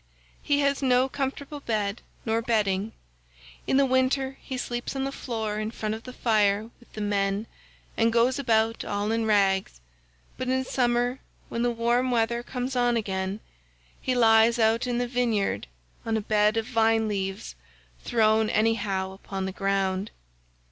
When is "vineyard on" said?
15.07-16.17